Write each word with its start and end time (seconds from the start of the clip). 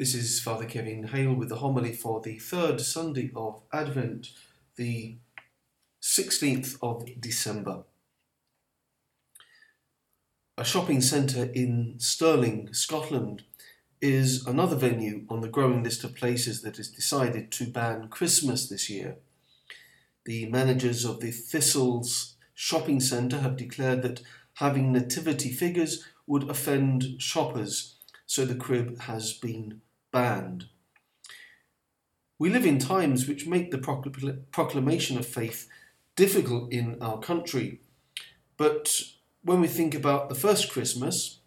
This 0.00 0.14
is 0.14 0.40
Father 0.40 0.64
Kevin 0.64 1.08
Hale 1.08 1.34
with 1.34 1.50
the 1.50 1.58
homily 1.58 1.92
for 1.92 2.22
the 2.22 2.38
third 2.38 2.80
Sunday 2.80 3.30
of 3.36 3.60
Advent, 3.70 4.28
the 4.76 5.18
16th 6.00 6.78
of 6.80 7.20
December. 7.20 7.82
A 10.56 10.64
shopping 10.64 11.02
centre 11.02 11.50
in 11.52 11.96
Stirling, 11.98 12.72
Scotland, 12.72 13.42
is 14.00 14.46
another 14.46 14.74
venue 14.74 15.26
on 15.28 15.42
the 15.42 15.50
growing 15.50 15.82
list 15.82 16.02
of 16.02 16.16
places 16.16 16.62
that 16.62 16.78
has 16.78 16.88
decided 16.88 17.52
to 17.52 17.66
ban 17.66 18.08
Christmas 18.08 18.70
this 18.70 18.88
year. 18.88 19.16
The 20.24 20.46
managers 20.46 21.04
of 21.04 21.20
the 21.20 21.30
Thistles 21.30 22.36
shopping 22.54 23.00
centre 23.00 23.40
have 23.40 23.58
declared 23.58 24.00
that 24.00 24.22
having 24.54 24.92
nativity 24.92 25.52
figures 25.52 26.06
would 26.26 26.48
offend 26.48 27.20
shoppers, 27.20 27.96
so 28.24 28.46
the 28.46 28.54
crib 28.54 28.98
has 29.00 29.34
been 29.34 29.82
banned. 30.12 30.66
We 32.38 32.48
live 32.48 32.64
in 32.64 32.78
times 32.78 33.28
which 33.28 33.46
make 33.46 33.70
the 33.70 33.78
proclamation 34.50 35.18
of 35.18 35.26
faith 35.26 35.68
difficult 36.16 36.72
in 36.72 36.96
our 37.00 37.18
country. 37.18 37.80
But 38.56 39.00
when 39.42 39.60
we 39.60 39.68
think 39.68 39.94
about 39.94 40.28
the 40.28 40.34
first 40.34 40.70
Christmas, 40.70 41.38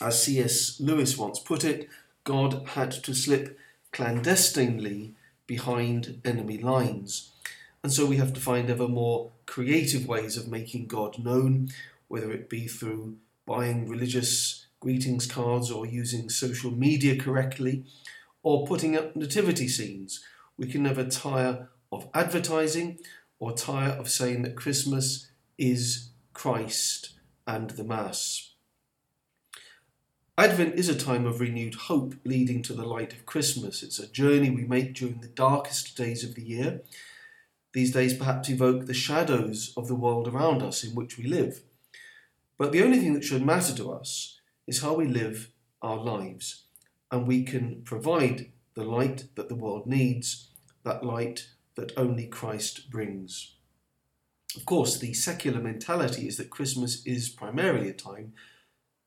as 0.00 0.22
C.S. 0.22 0.80
Lewis 0.80 1.16
once 1.16 1.38
put 1.38 1.64
it, 1.64 1.88
God 2.24 2.68
had 2.68 2.90
to 2.90 3.14
slip 3.14 3.58
clandestinely 3.90 5.14
behind 5.46 6.20
enemy 6.24 6.58
lines. 6.58 7.32
And 7.82 7.92
so 7.92 8.06
we 8.06 8.16
have 8.16 8.32
to 8.34 8.40
find 8.40 8.70
ever 8.70 8.88
more 8.88 9.32
creative 9.46 10.06
ways 10.06 10.36
of 10.36 10.48
making 10.48 10.86
God 10.86 11.18
known, 11.18 11.70
whether 12.08 12.30
it 12.32 12.48
be 12.48 12.66
through 12.66 13.16
buying 13.44 13.88
religious 13.88 14.66
greetings 14.82 15.26
cards 15.26 15.70
or 15.70 15.86
using 15.86 16.28
social 16.28 16.72
media 16.72 17.16
correctly, 17.16 17.84
or 18.42 18.66
putting 18.66 18.96
up 18.96 19.14
nativity 19.14 19.68
scenes. 19.68 20.24
We 20.58 20.66
can 20.66 20.82
never 20.82 21.04
tire 21.04 21.68
of 21.92 22.08
advertising 22.12 22.98
or 23.38 23.52
tire 23.52 23.90
of 23.90 24.10
saying 24.10 24.42
that 24.42 24.56
Christmas 24.56 25.30
is 25.56 26.10
Christ 26.32 27.12
and 27.46 27.70
the 27.70 27.84
Mass. 27.84 28.54
Advent 30.36 30.74
is 30.74 30.88
a 30.88 30.98
time 30.98 31.26
of 31.26 31.38
renewed 31.38 31.74
hope 31.74 32.16
leading 32.24 32.60
to 32.62 32.72
the 32.72 32.86
light 32.86 33.12
of 33.12 33.24
Christmas. 33.24 33.84
It's 33.84 34.00
a 34.00 34.08
journey 34.08 34.50
we 34.50 34.64
make 34.64 34.94
during 34.94 35.20
the 35.20 35.28
darkest 35.28 35.96
days 35.96 36.24
of 36.24 36.34
the 36.34 36.42
year. 36.42 36.82
These 37.72 37.92
days 37.92 38.14
perhaps 38.14 38.48
evoke 38.48 38.86
the 38.86 38.94
shadows 38.94 39.72
of 39.76 39.86
the 39.86 39.94
world 39.94 40.26
around 40.26 40.60
us 40.60 40.82
in 40.82 40.96
which 40.96 41.16
we 41.18 41.24
live. 41.24 41.62
But 42.58 42.72
the 42.72 42.82
only 42.82 42.98
thing 42.98 43.14
that 43.14 43.22
should 43.22 43.46
matter 43.46 43.74
to 43.76 43.92
us 43.92 44.40
is 44.66 44.82
how 44.82 44.94
we 44.94 45.06
live 45.06 45.50
our 45.80 45.96
lives, 45.96 46.64
and 47.10 47.26
we 47.26 47.42
can 47.42 47.82
provide 47.84 48.50
the 48.74 48.84
light 48.84 49.24
that 49.34 49.48
the 49.48 49.54
world 49.54 49.86
needs, 49.86 50.48
that 50.84 51.04
light 51.04 51.48
that 51.74 51.92
only 51.96 52.26
Christ 52.26 52.90
brings. 52.90 53.54
Of 54.56 54.66
course, 54.66 54.98
the 54.98 55.14
secular 55.14 55.60
mentality 55.60 56.28
is 56.28 56.36
that 56.36 56.50
Christmas 56.50 57.04
is 57.06 57.28
primarily 57.28 57.88
a 57.88 57.94
time 57.94 58.34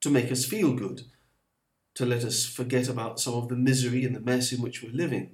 to 0.00 0.10
make 0.10 0.30
us 0.30 0.44
feel 0.44 0.72
good, 0.72 1.02
to 1.94 2.06
let 2.06 2.24
us 2.24 2.44
forget 2.46 2.88
about 2.88 3.20
some 3.20 3.34
of 3.34 3.48
the 3.48 3.56
misery 3.56 4.04
and 4.04 4.14
the 4.14 4.20
mess 4.20 4.52
in 4.52 4.62
which 4.62 4.82
we're 4.82 4.92
living. 4.92 5.32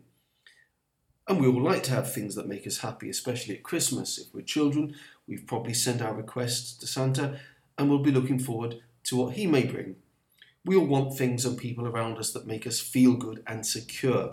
And 1.27 1.41
we 1.41 1.47
all 1.47 1.63
like 1.63 1.83
to 1.85 1.91
have 1.91 2.13
things 2.13 2.35
that 2.37 2.49
make 2.49 2.67
us 2.67 2.79
happy, 2.79 3.11
especially 3.11 3.57
at 3.57 3.63
Christmas. 3.63 4.19
If 4.19 4.33
we're 4.33 4.41
children, 4.41 4.95
we've 5.27 5.47
probably 5.47 5.75
sent 5.75 6.01
our 6.01 6.15
requests 6.15 6.73
to 6.79 6.87
Santa 6.87 7.39
and 7.77 7.91
we'll 7.91 7.99
be 7.99 8.11
looking 8.11 8.39
forward 8.39 8.81
to 9.05 9.17
what 9.17 9.35
he 9.35 9.47
may 9.47 9.65
bring. 9.65 9.97
We 10.65 10.77
all 10.77 10.87
want 10.87 11.17
things 11.17 11.45
and 11.45 11.57
people 11.57 11.87
around 11.87 12.19
us 12.19 12.33
that 12.33 12.47
make 12.47 12.67
us 12.67 12.81
feel 12.81 13.15
good 13.15 13.43
and 13.47 13.67
secure. 13.67 14.33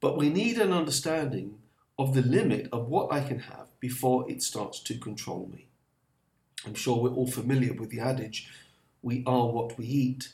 But 0.00 0.16
we 0.16 0.28
need 0.28 0.58
an 0.58 0.72
understanding 0.72 1.58
of 1.98 2.14
the 2.14 2.22
limit 2.22 2.68
of 2.72 2.88
what 2.88 3.12
I 3.12 3.20
can 3.20 3.40
have 3.40 3.68
before 3.80 4.30
it 4.30 4.42
starts 4.42 4.80
to 4.80 4.98
control 4.98 5.48
me. 5.52 5.68
I'm 6.66 6.74
sure 6.74 7.00
we're 7.00 7.14
all 7.14 7.26
familiar 7.26 7.72
with 7.72 7.90
the 7.90 8.00
adage, 8.00 8.50
we 9.02 9.22
are 9.26 9.46
what 9.48 9.78
we 9.78 9.86
eat. 9.86 10.32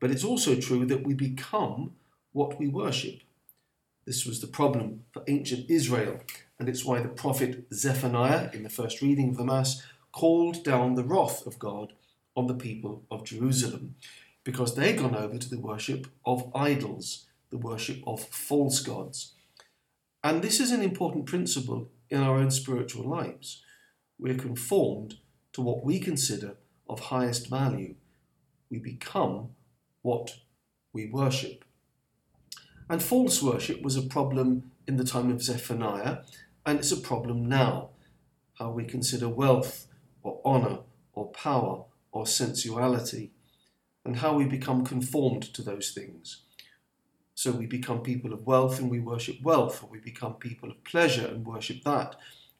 But 0.00 0.10
it's 0.10 0.24
also 0.24 0.54
true 0.54 0.86
that 0.86 1.04
we 1.04 1.14
become 1.14 1.92
what 2.32 2.58
we 2.58 2.68
worship. 2.68 3.20
This 4.06 4.24
was 4.24 4.40
the 4.40 4.46
problem 4.46 5.04
for 5.12 5.22
ancient 5.28 5.68
Israel, 5.68 6.20
and 6.58 6.68
it's 6.68 6.84
why 6.84 7.00
the 7.00 7.08
prophet 7.08 7.66
Zephaniah, 7.72 8.50
in 8.54 8.62
the 8.62 8.70
first 8.70 9.02
reading 9.02 9.30
of 9.30 9.36
the 9.36 9.44
Mass, 9.44 9.82
called 10.12 10.64
down 10.64 10.94
the 10.94 11.04
wrath 11.04 11.46
of 11.46 11.58
God 11.58 11.92
on 12.38 12.46
the 12.46 12.54
people 12.54 13.02
of 13.10 13.24
Jerusalem 13.24 13.96
because 14.44 14.76
they'd 14.76 14.96
gone 14.96 15.16
over 15.16 15.38
to 15.38 15.50
the 15.50 15.58
worship 15.58 16.06
of 16.24 16.52
idols, 16.54 17.26
the 17.50 17.58
worship 17.58 18.00
of 18.06 18.20
false 18.20 18.78
gods. 18.78 19.34
And 20.22 20.40
this 20.40 20.60
is 20.60 20.70
an 20.70 20.80
important 20.80 21.26
principle 21.26 21.90
in 22.08 22.20
our 22.20 22.36
own 22.36 22.52
spiritual 22.52 23.10
lives. 23.10 23.60
We're 24.20 24.36
conformed 24.36 25.16
to 25.52 25.60
what 25.60 25.84
we 25.84 25.98
consider 25.98 26.54
of 26.88 27.00
highest 27.00 27.50
value. 27.50 27.96
We 28.70 28.78
become 28.78 29.48
what 30.02 30.36
we 30.92 31.06
worship. 31.06 31.64
And 32.88 33.02
false 33.02 33.42
worship 33.42 33.82
was 33.82 33.96
a 33.96 34.02
problem 34.02 34.70
in 34.86 34.96
the 34.96 35.04
time 35.04 35.32
of 35.32 35.42
Zephaniah, 35.42 36.18
and 36.64 36.78
it's 36.78 36.92
a 36.92 36.96
problem 36.96 37.48
now. 37.48 37.90
How 38.60 38.70
we 38.70 38.84
consider 38.84 39.28
wealth 39.28 39.88
or 40.22 40.40
honour 40.44 40.78
or 41.14 41.26
power 41.32 41.84
or 42.12 42.26
sensuality, 42.26 43.30
and 44.04 44.16
how 44.16 44.34
we 44.34 44.44
become 44.44 44.84
conformed 44.84 45.42
to 45.54 45.62
those 45.62 45.90
things. 45.90 46.42
So 47.34 47.52
we 47.52 47.66
become 47.66 48.00
people 48.00 48.32
of 48.32 48.46
wealth 48.46 48.80
and 48.80 48.90
we 48.90 48.98
worship 48.98 49.40
wealth, 49.42 49.82
or 49.82 49.88
we 49.88 50.00
become 50.00 50.34
people 50.34 50.70
of 50.70 50.82
pleasure 50.84 51.26
and 51.26 51.46
worship 51.46 51.84
that, 51.84 52.16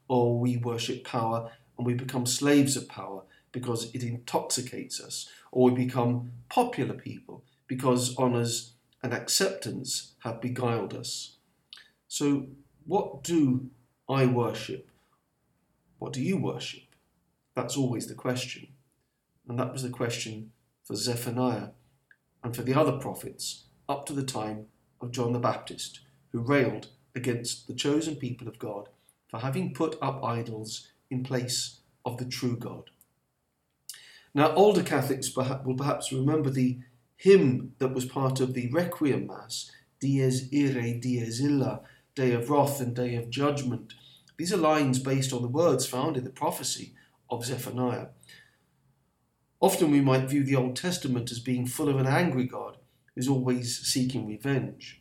or 0.08 0.38
we 0.38 0.56
worship 0.56 1.04
power 1.04 1.50
and 1.76 1.86
we 1.86 1.94
become 1.94 2.26
slaves 2.26 2.76
of 2.76 2.88
power 2.88 3.22
because 3.52 3.92
it 3.94 4.02
intoxicates 4.02 5.00
us, 5.00 5.28
or 5.50 5.70
we 5.70 5.84
become 5.84 6.32
popular 6.48 6.94
people 6.94 7.42
because 7.66 8.16
honours 8.16 8.72
and 9.02 9.12
acceptance 9.12 10.12
have 10.20 10.40
beguiled 10.40 10.94
us. 10.94 11.36
So, 12.08 12.46
what 12.86 13.22
do 13.22 13.70
I 14.08 14.26
worship? 14.26 14.88
What 15.98 16.12
do 16.12 16.22
you 16.22 16.36
worship? 16.36 16.84
That's 17.54 17.76
always 17.76 18.06
the 18.06 18.14
question. 18.14 18.68
And 19.48 19.58
that 19.58 19.72
was 19.72 19.82
the 19.82 19.88
question 19.88 20.52
for 20.84 20.94
Zephaniah 20.94 21.70
and 22.44 22.54
for 22.54 22.62
the 22.62 22.74
other 22.74 22.92
prophets 22.92 23.64
up 23.88 24.04
to 24.06 24.12
the 24.12 24.22
time 24.22 24.66
of 25.00 25.10
John 25.10 25.32
the 25.32 25.38
Baptist, 25.38 26.00
who 26.32 26.40
railed 26.40 26.88
against 27.14 27.66
the 27.66 27.74
chosen 27.74 28.16
people 28.16 28.46
of 28.46 28.58
God 28.58 28.90
for 29.30 29.40
having 29.40 29.74
put 29.74 29.96
up 30.02 30.22
idols 30.22 30.88
in 31.10 31.22
place 31.22 31.80
of 32.04 32.18
the 32.18 32.24
true 32.26 32.56
God. 32.56 32.90
Now, 34.34 34.54
older 34.54 34.82
Catholics 34.82 35.34
will 35.34 35.74
perhaps 35.76 36.12
remember 36.12 36.50
the 36.50 36.78
hymn 37.16 37.72
that 37.78 37.94
was 37.94 38.04
part 38.04 38.40
of 38.40 38.54
the 38.54 38.70
Requiem 38.70 39.26
Mass, 39.26 39.72
Dies 40.00 40.48
Irae, 40.52 41.00
Dies 41.00 41.40
Illa, 41.40 41.80
Day 42.14 42.32
of 42.32 42.50
Wrath 42.50 42.80
and 42.80 42.94
Day 42.94 43.16
of 43.16 43.30
Judgment. 43.30 43.94
These 44.36 44.52
are 44.52 44.58
lines 44.58 44.98
based 44.98 45.32
on 45.32 45.42
the 45.42 45.48
words 45.48 45.86
found 45.86 46.16
in 46.16 46.24
the 46.24 46.30
prophecy 46.30 46.94
of 47.30 47.44
Zephaniah. 47.44 48.08
Often 49.60 49.90
we 49.90 50.00
might 50.00 50.28
view 50.28 50.44
the 50.44 50.56
Old 50.56 50.76
Testament 50.76 51.32
as 51.32 51.40
being 51.40 51.66
full 51.66 51.88
of 51.88 51.98
an 51.98 52.06
angry 52.06 52.44
God 52.44 52.76
who's 53.14 53.28
always 53.28 53.78
seeking 53.78 54.26
revenge. 54.26 55.00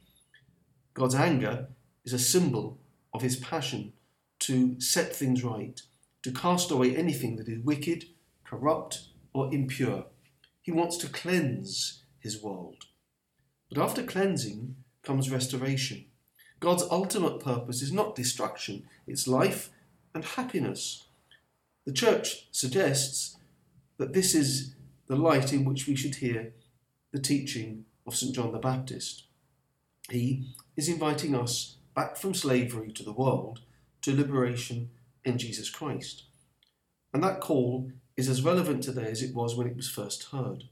God's 0.95 1.13
anger 1.13 1.67
is 2.03 2.13
a 2.13 2.19
symbol 2.19 2.79
of 3.13 3.21
his 3.21 3.35
passion 3.35 3.93
to 4.39 4.79
set 4.79 5.15
things 5.15 5.43
right, 5.43 5.79
to 6.23 6.31
cast 6.31 6.71
away 6.71 6.95
anything 6.95 7.35
that 7.35 7.47
is 7.47 7.63
wicked, 7.63 8.05
corrupt, 8.43 9.09
or 9.33 9.53
impure. 9.53 10.05
He 10.61 10.71
wants 10.71 10.97
to 10.97 11.09
cleanse 11.09 12.01
his 12.19 12.41
world. 12.41 12.85
But 13.69 13.77
after 13.77 14.01
cleansing 14.01 14.75
comes 15.03 15.29
restoration. 15.29 16.05
God's 16.59 16.83
ultimate 16.89 17.39
purpose 17.39 17.83
is 17.83 17.91
not 17.91 18.15
destruction, 18.15 18.83
it's 19.05 19.27
life 19.27 19.69
and 20.15 20.25
happiness. 20.25 21.05
The 21.85 21.93
church 21.93 22.47
suggests 22.51 23.37
that 23.97 24.13
this 24.13 24.33
is 24.33 24.75
the 25.07 25.15
light 25.15 25.53
in 25.53 25.65
which 25.65 25.87
we 25.87 25.95
should 25.95 26.15
hear 26.15 26.53
the 27.11 27.19
teaching 27.19 27.85
of 28.05 28.15
St. 28.15 28.33
John 28.33 28.51
the 28.51 28.59
Baptist. 28.59 29.23
He 30.09 30.53
is 30.75 30.87
inviting 30.87 31.35
us 31.35 31.77
back 31.95 32.15
from 32.15 32.33
slavery 32.33 32.91
to 32.91 33.03
the 33.03 33.13
world 33.13 33.61
to 34.01 34.15
liberation 34.15 34.89
in 35.25 35.37
Jesus 35.37 35.69
Christ. 35.69 36.23
And 37.13 37.23
that 37.23 37.41
call 37.41 37.91
is 38.15 38.29
as 38.29 38.43
relevant 38.43 38.83
today 38.83 39.09
as 39.09 39.21
it 39.21 39.35
was 39.35 39.55
when 39.55 39.67
it 39.67 39.75
was 39.75 39.89
first 39.89 40.25
heard. 40.31 40.65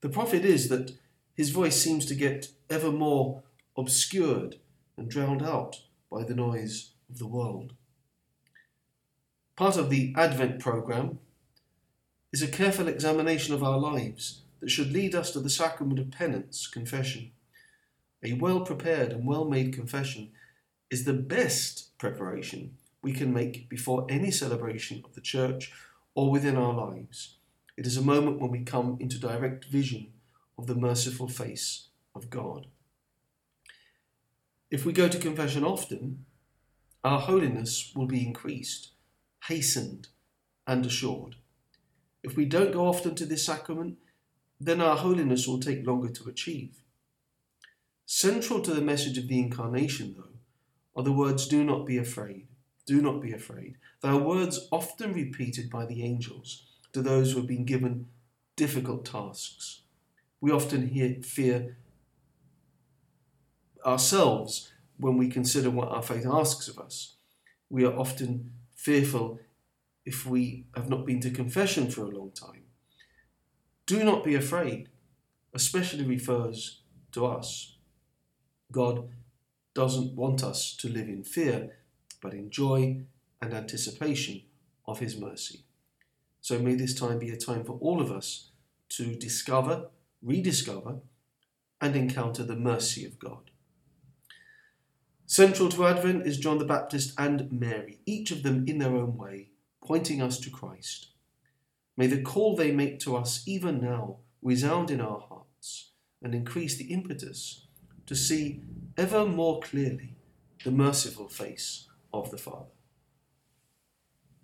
The 0.00 0.08
profit 0.08 0.44
is 0.44 0.68
that 0.68 0.92
his 1.34 1.50
voice 1.50 1.76
seems 1.80 2.04
to 2.06 2.14
get 2.14 2.48
ever 2.68 2.90
more 2.90 3.42
obscured 3.76 4.56
and 4.96 5.08
drowned 5.08 5.42
out 5.42 5.82
by 6.10 6.24
the 6.24 6.34
noise 6.34 6.90
of 7.08 7.18
the 7.18 7.26
world. 7.26 7.74
Part 9.56 9.76
of 9.76 9.90
the 9.90 10.12
Advent 10.16 10.60
programme 10.60 11.20
is 12.32 12.42
a 12.42 12.48
careful 12.48 12.88
examination 12.88 13.54
of 13.54 13.62
our 13.62 13.78
lives 13.78 14.42
that 14.60 14.70
should 14.70 14.92
lead 14.92 15.14
us 15.14 15.30
to 15.32 15.40
the 15.40 15.50
sacrament 15.50 15.98
of 15.98 16.10
penance, 16.10 16.66
confession. 16.66 17.30
A 18.22 18.34
well 18.34 18.60
prepared 18.60 19.12
and 19.12 19.26
well 19.26 19.44
made 19.44 19.72
confession 19.72 20.30
is 20.90 21.04
the 21.04 21.14
best 21.14 21.96
preparation 21.98 22.76
we 23.02 23.12
can 23.12 23.32
make 23.32 23.68
before 23.68 24.06
any 24.10 24.30
celebration 24.30 25.02
of 25.04 25.14
the 25.14 25.20
church 25.20 25.72
or 26.14 26.30
within 26.30 26.56
our 26.56 26.74
lives. 26.74 27.36
It 27.76 27.86
is 27.86 27.96
a 27.96 28.02
moment 28.02 28.40
when 28.40 28.50
we 28.50 28.64
come 28.64 28.96
into 29.00 29.20
direct 29.20 29.66
vision 29.66 30.12
of 30.58 30.66
the 30.66 30.74
merciful 30.74 31.28
face 31.28 31.88
of 32.14 32.28
God. 32.28 32.66
If 34.70 34.84
we 34.84 34.92
go 34.92 35.08
to 35.08 35.18
confession 35.18 35.64
often, 35.64 36.26
our 37.04 37.20
holiness 37.20 37.92
will 37.94 38.06
be 38.06 38.26
increased, 38.26 38.90
hastened, 39.44 40.08
and 40.66 40.84
assured. 40.84 41.36
If 42.28 42.36
we 42.36 42.44
don't 42.44 42.72
go 42.74 42.86
often 42.86 43.14
to 43.14 43.24
this 43.24 43.46
sacrament, 43.46 43.96
then 44.60 44.82
our 44.82 44.98
holiness 44.98 45.48
will 45.48 45.58
take 45.58 45.86
longer 45.86 46.10
to 46.10 46.28
achieve. 46.28 46.82
Central 48.04 48.60
to 48.60 48.74
the 48.74 48.82
message 48.82 49.16
of 49.16 49.28
the 49.28 49.38
Incarnation, 49.38 50.14
though, 50.14 50.36
are 50.94 51.02
the 51.02 51.10
words, 51.10 51.48
Do 51.48 51.64
not 51.64 51.86
be 51.86 51.96
afraid, 51.96 52.46
do 52.84 53.00
not 53.00 53.22
be 53.22 53.32
afraid. 53.32 53.76
They 54.02 54.10
are 54.10 54.18
words 54.18 54.68
often 54.70 55.14
repeated 55.14 55.70
by 55.70 55.86
the 55.86 56.04
angels 56.04 56.66
to 56.92 57.00
those 57.00 57.32
who 57.32 57.38
have 57.38 57.46
been 57.46 57.64
given 57.64 58.08
difficult 58.56 59.06
tasks. 59.06 59.80
We 60.38 60.50
often 60.50 60.88
hear 60.88 61.22
fear 61.22 61.78
ourselves 63.86 64.70
when 64.98 65.16
we 65.16 65.28
consider 65.28 65.70
what 65.70 65.88
our 65.88 66.02
faith 66.02 66.26
asks 66.26 66.68
of 66.68 66.78
us. 66.78 67.14
We 67.70 67.86
are 67.86 67.96
often 67.96 68.52
fearful 68.74 69.40
if 70.08 70.24
we 70.24 70.64
have 70.74 70.88
not 70.88 71.04
been 71.04 71.20
to 71.20 71.30
confession 71.30 71.90
for 71.90 72.02
a 72.02 72.16
long 72.18 72.30
time. 72.30 72.62
Do 73.84 74.02
not 74.02 74.24
be 74.24 74.34
afraid, 74.34 74.88
especially 75.52 76.04
refers 76.04 76.80
to 77.12 77.26
us. 77.26 77.76
God 78.72 79.10
doesn't 79.74 80.14
want 80.14 80.42
us 80.42 80.74
to 80.76 80.88
live 80.88 81.08
in 81.08 81.24
fear, 81.24 81.76
but 82.22 82.32
in 82.32 82.50
joy 82.50 83.02
and 83.42 83.52
anticipation 83.52 84.40
of 84.86 85.00
His 85.00 85.20
mercy. 85.20 85.64
So 86.40 86.58
may 86.58 86.74
this 86.74 86.94
time 86.94 87.18
be 87.18 87.28
a 87.28 87.36
time 87.36 87.64
for 87.64 87.74
all 87.74 88.00
of 88.00 88.10
us 88.10 88.48
to 88.96 89.14
discover, 89.14 89.90
rediscover, 90.22 91.00
and 91.82 91.94
encounter 91.94 92.44
the 92.44 92.56
mercy 92.56 93.04
of 93.04 93.18
God. 93.18 93.50
Central 95.26 95.68
to 95.68 95.86
Advent 95.86 96.26
is 96.26 96.38
John 96.38 96.56
the 96.56 96.64
Baptist 96.64 97.12
and 97.18 97.52
Mary, 97.52 97.98
each 98.06 98.30
of 98.30 98.42
them 98.42 98.64
in 98.66 98.78
their 98.78 98.96
own 98.96 99.18
way, 99.18 99.50
pointing 99.88 100.20
us 100.20 100.38
to 100.38 100.50
Christ. 100.50 101.08
May 101.96 102.08
the 102.08 102.20
call 102.20 102.54
they 102.54 102.70
make 102.72 103.00
to 103.00 103.16
us 103.16 103.42
even 103.46 103.80
now 103.80 104.18
resound 104.42 104.90
in 104.90 105.00
our 105.00 105.18
hearts 105.18 105.92
and 106.22 106.34
increase 106.34 106.76
the 106.76 106.92
impetus 106.92 107.66
to 108.04 108.14
see 108.14 108.60
ever 108.98 109.24
more 109.24 109.60
clearly 109.60 110.14
the 110.62 110.70
merciful 110.70 111.30
face 111.30 111.88
of 112.12 112.30
the 112.30 112.36
Father. 112.36 112.76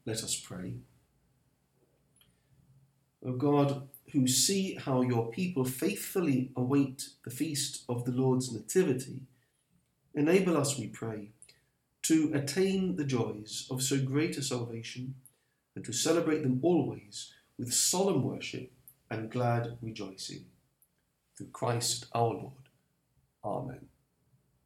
Let 0.07 0.25
us 0.25 0.35
pray. 0.35 0.77
O 3.23 3.33
God, 3.33 3.89
who 4.13 4.27
see 4.27 4.77
how 4.77 5.03
your 5.03 5.31
people 5.31 5.67
faithfully 5.67 6.53
await 6.57 7.11
the 7.23 7.31
feast 7.31 7.85
of 7.87 8.07
the 8.07 8.13
Lord's 8.13 8.51
Nativity, 8.51 9.25
enable 10.15 10.57
us, 10.57 10.79
we 10.79 10.87
pray, 10.87 11.33
to 12.05 12.31
attain 12.33 12.97
the 12.97 13.05
joys 13.05 13.67
of 13.71 13.83
so 13.83 13.99
great 13.99 14.39
a 14.39 14.43
salvation 14.43 15.17
and 15.75 15.85
to 15.85 15.93
celebrate 15.93 16.43
them 16.43 16.61
always 16.63 17.33
with 17.59 17.73
solemn 17.73 18.23
worship 18.23 18.73
and 19.11 19.31
glad 19.31 19.79
rejoicing. 19.81 20.47
Through 21.37 21.49
Christ 21.49 22.07
our 22.15 22.29
Lord. 22.29 22.69
Amen. 23.45 23.89